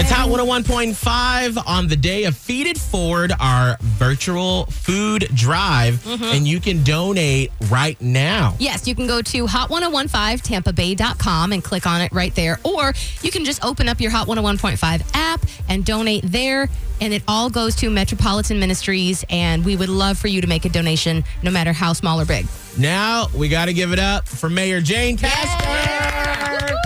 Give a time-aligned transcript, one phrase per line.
[0.00, 6.22] It's Hot 101.5 on the day of Feed It Forward, our virtual food drive, mm-hmm.
[6.22, 8.54] and you can donate right now.
[8.60, 12.60] Yes, you can go to hot1015tampabay.com and click on it right there.
[12.62, 16.68] Or you can just open up your Hot 101.5 app and donate there.
[17.00, 19.24] And it all goes to Metropolitan Ministries.
[19.30, 22.24] And we would love for you to make a donation, no matter how small or
[22.24, 22.46] big.
[22.78, 26.78] Now we got to give it up for Mayor Jane Castor.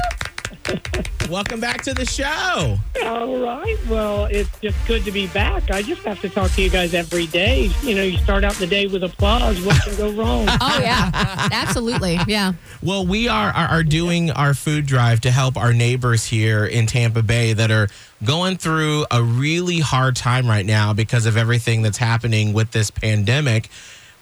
[1.33, 2.79] Welcome back to the show.
[3.07, 3.79] All right.
[3.89, 5.71] Well, it's just good to be back.
[5.71, 7.71] I just have to talk to you guys every day.
[7.81, 9.59] You know, you start out the day with applause.
[9.63, 10.47] What can go wrong?
[10.61, 11.11] Oh, yeah.
[11.51, 12.19] Absolutely.
[12.27, 12.53] Yeah.
[12.83, 16.87] Well, we are, are are doing our food drive to help our neighbors here in
[16.87, 17.89] Tampa Bay that are
[18.23, 22.91] going through a really hard time right now because of everything that's happening with this
[22.91, 23.71] pandemic.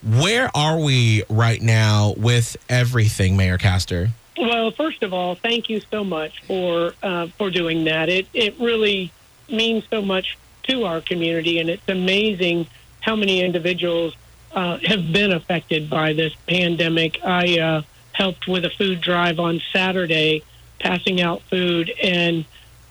[0.05, 4.11] Where are we right now with everything, Mayor Castor?
[4.41, 8.09] Well, first of all, thank you so much for uh, for doing that.
[8.09, 9.13] It it really
[9.51, 12.67] means so much to our community, and it's amazing
[13.01, 14.17] how many individuals
[14.53, 17.19] uh, have been affected by this pandemic.
[17.23, 17.83] I uh,
[18.13, 20.43] helped with a food drive on Saturday,
[20.79, 22.47] passing out food, and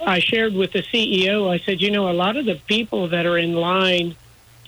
[0.05, 1.49] I shared with the CEO.
[1.49, 4.15] I said, you know, a lot of the people that are in line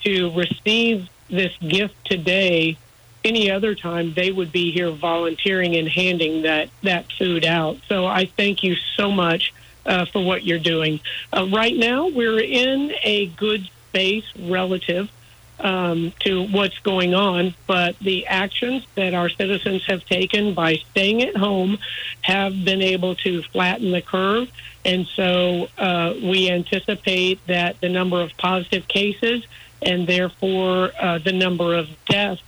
[0.03, 2.79] to receive this gift today
[3.23, 7.77] any other time they would be here volunteering and handing that that food out.
[7.87, 9.53] So I thank you so much
[9.85, 10.99] uh, for what you're doing.
[11.35, 15.09] Uh, right now, we're in a good space relative
[15.59, 21.21] um, to what's going on, but the actions that our citizens have taken by staying
[21.21, 21.77] at home
[22.21, 24.49] have been able to flatten the curve.
[24.83, 29.45] And so uh, we anticipate that the number of positive cases
[29.81, 32.41] and therefore uh, the number of deaths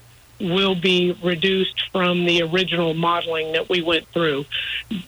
[0.43, 4.45] will be reduced from the original modeling that we went through.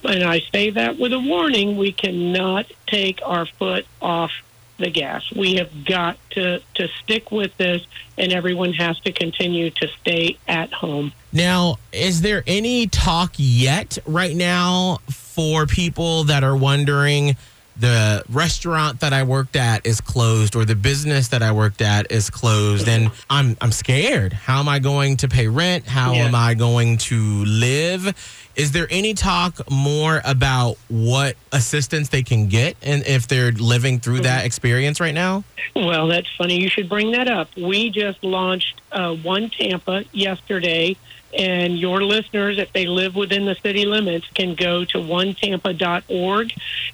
[0.04, 4.32] And I say that with a warning we cannot take our foot off
[4.78, 5.32] the gas.
[5.32, 7.86] We have got to, to stick with this,
[8.18, 11.14] and everyone has to continue to stay at home.
[11.32, 17.38] Now, is there any talk yet right now for people that are wondering
[17.78, 22.12] the restaurant that I worked at is closed or the business that I worked at
[22.12, 24.34] is closed and I'm I'm scared.
[24.34, 25.86] How am I going to pay rent?
[25.86, 26.26] How Yeah.
[26.26, 28.16] am I going to live?
[28.56, 34.00] Is there any talk more about what assistance they can get and if they're living
[34.00, 34.46] through that mm-hmm.
[34.46, 35.44] experience right now?
[35.76, 36.62] Well, that's funny.
[36.62, 37.50] You should bring that up.
[37.58, 40.96] We just launched uh, One Tampa yesterday,
[41.38, 46.54] and your listeners, if they live within the city limits, can go to onetampa.org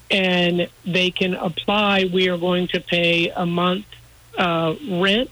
[0.09, 2.09] and they can apply.
[2.12, 3.85] We are going to pay a month
[4.38, 5.29] uh, rent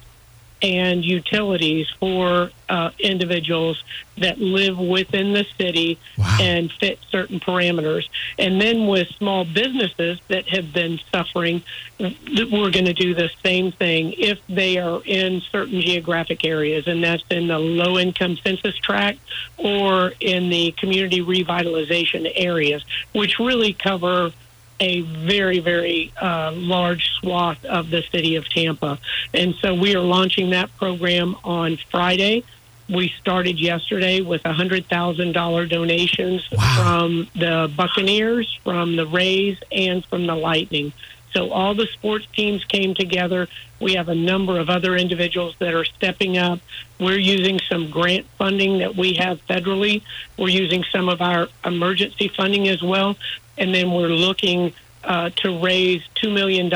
[0.61, 3.81] and utilities for uh, individuals
[4.17, 6.37] that live within the city Wow.
[6.41, 8.07] and fit certain parameters.
[8.37, 11.63] And then with small businesses that have been suffering,
[11.99, 17.01] we're going to do the same thing if they are in certain geographic areas, and
[17.03, 19.19] that's in the low income census tract
[19.57, 22.83] or in the community revitalization areas,
[23.13, 24.31] which really cover
[24.79, 28.99] a very, very uh, large swath of the city of Tampa.
[29.33, 32.43] And so we are launching that program on Friday.
[32.87, 36.57] We started yesterday with $100,000 donations Wow.
[36.81, 40.91] from the Buccaneers, from the Rays, and from the Lightning.
[41.33, 43.47] So all the sports teams came together.
[43.79, 46.59] We have a number of other individuals that are stepping up.
[46.99, 50.01] We're using some grant funding that we have federally.
[50.37, 53.15] We're using some of our emergency funding as well.
[53.57, 54.73] And then we're looking
[55.03, 56.69] uh, to raise $2 million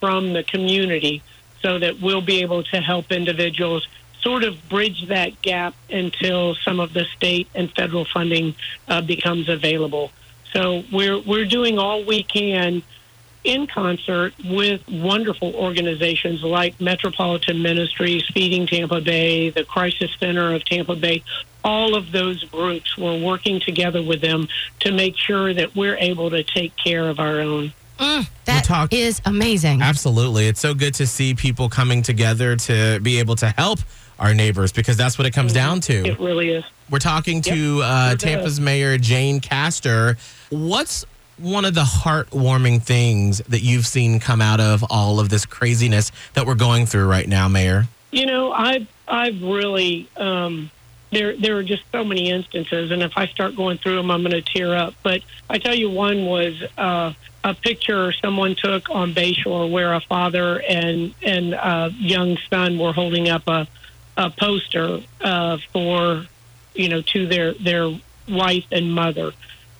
[0.00, 1.22] from the community
[1.62, 3.86] so that we'll be able to help individuals
[4.20, 8.54] sort of bridge that gap until some of the state and federal funding
[8.88, 10.10] uh, becomes available.
[10.52, 12.82] So we're we're doing all we can
[13.44, 20.64] in concert with wonderful organizations like Metropolitan Ministries, Feeding Tampa Bay, the Crisis Center of
[20.64, 21.22] Tampa Bay.
[21.64, 24.48] All of those groups, we're working together with them
[24.80, 27.72] to make sure that we're able to take care of our own.
[27.98, 28.62] Mm, that
[28.92, 29.80] is talk- amazing.
[29.80, 30.48] Absolutely.
[30.48, 33.78] It's so good to see people coming together to be able to help
[34.18, 36.04] our neighbors because that's what it comes down to.
[36.06, 36.64] It really is.
[36.90, 38.14] We're talking to Yep, uh.
[38.16, 40.16] Tampa's Mayor Jane Castor.
[40.50, 41.04] What's
[41.38, 46.12] one of the heartwarming things that you've seen come out of all of this craziness
[46.34, 47.86] that we're going through right now, Mayor?
[48.10, 50.70] You know, I've I've really um,
[51.10, 54.22] there there are just so many instances, and if I start going through them, I'm
[54.22, 54.94] going to tear up.
[55.02, 57.12] But I tell you, one was uh,
[57.44, 62.92] a picture someone took on Bayshore where a father and and a young son were
[62.92, 63.66] holding up a
[64.16, 66.26] a poster uh, for
[66.74, 67.92] you know to their their
[68.28, 69.32] wife and mother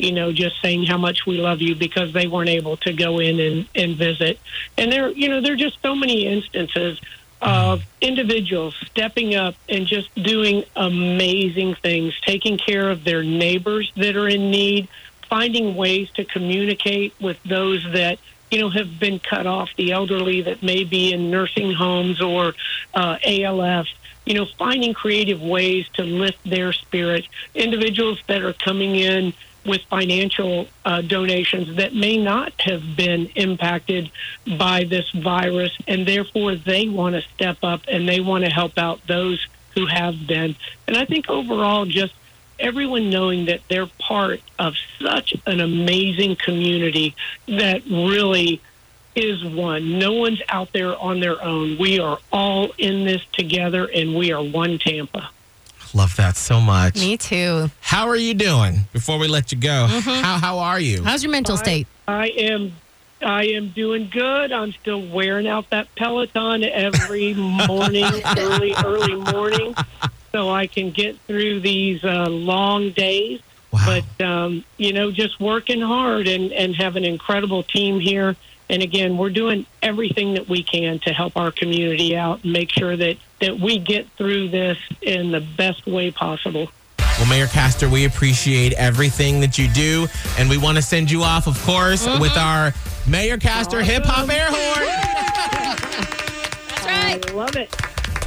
[0.02, 3.20] you know, just saying how much we love you because they weren't able to go
[3.20, 4.40] in and, and visit.
[4.76, 7.00] And there, you know, there are just so many instances
[7.40, 14.16] of individuals stepping up and just doing amazing things, taking care of their neighbors that
[14.16, 14.88] are in need,
[15.30, 18.18] finding ways to communicate with those that
[18.50, 22.54] you know have been cut off, the elderly that may be in nursing homes or
[22.92, 23.86] uh, ALF.
[24.26, 27.26] You know, finding creative ways to lift their spirit.
[27.56, 29.32] Individuals that are coming in
[29.64, 34.10] with financial uh, donations that may not have been impacted
[34.58, 38.76] by this virus, and therefore they want to step up and they want to help
[38.78, 40.56] out those who have been.
[40.86, 42.14] And I think overall, just
[42.58, 47.14] everyone knowing that they're part of such an amazing community
[47.46, 48.60] that really
[49.14, 49.98] is one.
[49.98, 51.76] No one's out there on their own.
[51.78, 55.30] We are all in this together, and we are one Tampa.
[55.94, 56.94] Love that so much.
[56.96, 57.70] Me too.
[57.80, 58.80] How are you doing?
[58.92, 60.22] Before we let you go, Mm-hmm.
[60.24, 61.02] how how are you?
[61.02, 61.86] How's your mental state?
[62.08, 62.72] I am
[63.20, 64.52] I am doing good.
[64.52, 67.34] I'm still wearing out that Peloton every
[67.68, 68.04] morning,
[68.36, 69.74] early, early morning,
[70.32, 73.40] so I can get through these uh, long days.
[73.70, 74.00] Wow.
[74.18, 78.34] But um, you know, just working hard and and have an incredible team here.
[78.70, 82.70] And again, we're doing everything that we can to help our community out and make
[82.70, 86.68] sure that that we get through this in the best way possible.
[87.18, 90.06] Well, Mayor Castor, we appreciate everything that you do,
[90.38, 92.20] and we want to send you off, of course, Mm-hmm.
[92.22, 92.72] with our
[93.06, 94.86] Mayor Castor hip hop air horn.
[96.68, 97.30] That's right.
[97.30, 97.74] I love it.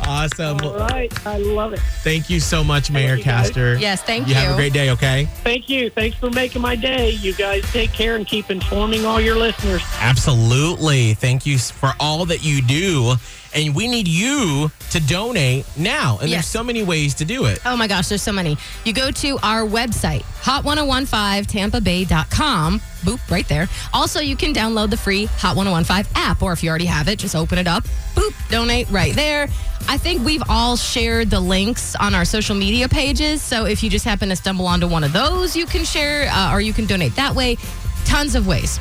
[0.07, 0.59] Awesome.
[0.61, 1.79] All right, I love it.
[2.03, 3.47] Thank you so much, Mayor you, guys.
[3.47, 3.75] Castor.
[3.77, 5.25] Yes, thank You have a great day, okay?
[5.43, 5.89] Thank you.
[5.89, 7.09] Thanks for making my day.
[7.11, 9.81] You guys take care and keep informing all your listeners.
[9.99, 11.15] Absolutely.
[11.15, 13.15] Thank you for all that you do.
[13.55, 16.19] And we need you to donate now.
[16.21, 17.59] And there's so many ways to do it.
[17.65, 18.57] Oh my gosh, there's so many.
[18.83, 22.79] You go to our website, hot1015tampabay.com.
[22.79, 23.69] Boop, right there.
[23.93, 27.19] Also, you can download the free Hot 1015 app, or if you already have it,
[27.19, 27.83] just open it up.
[28.15, 29.47] Boop, donate right there.
[29.87, 33.41] I think we've all shared the links on our social media pages.
[33.41, 36.51] So if you just happen to stumble onto one of those, you can share uh,
[36.51, 37.57] or you can donate that way.
[38.05, 38.79] Tons of ways.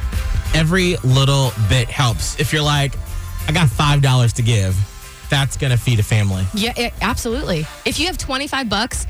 [0.55, 2.41] Every little bit helps.
[2.41, 2.95] If you're like,
[3.47, 4.77] I got $5 to give,
[5.31, 6.45] that's going to feed a family.
[6.55, 7.67] Yeah, it, absolutely.
[7.85, 9.07] If you have 25 bucks,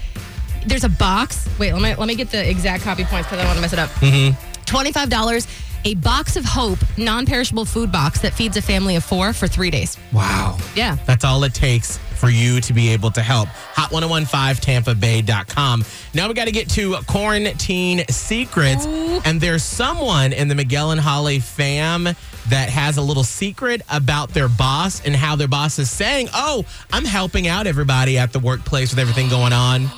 [0.66, 1.48] there's a box.
[1.58, 3.62] Wait, let me let me get the exact copy points because I don't want to
[3.62, 3.90] mess it up.
[4.00, 4.34] Mm-hmm.
[4.64, 5.46] $25,
[5.84, 9.70] a box of hope, non-perishable food box that feeds a family of 4 for 3
[9.70, 9.98] days.
[10.12, 10.56] Wow.
[10.74, 10.96] Yeah.
[11.04, 13.50] That's all it takes for you to be able to help.
[13.74, 15.84] Hot1015tampabay.com.
[16.14, 18.86] Now we got to get to quarantine secrets.
[18.86, 19.20] Ooh.
[19.26, 24.30] And there's someone in the Miguel and Holly fam that has a little secret about
[24.30, 28.38] their boss and how their boss is saying, Oh, I'm helping out everybody at the
[28.38, 29.90] workplace with everything going on,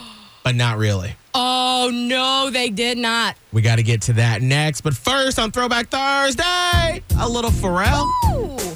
[0.42, 1.14] but not really.
[1.32, 3.36] Oh no, they did not.
[3.52, 4.80] We got to get to that next.
[4.80, 8.75] But first, on Throwback Thursday, a little Pharrell.